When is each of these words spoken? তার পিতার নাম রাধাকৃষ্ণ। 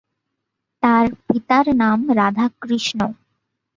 তার 0.83 1.05
পিতার 1.25 1.65
নাম 1.81 1.99
রাধাকৃষ্ণ। 2.19 2.99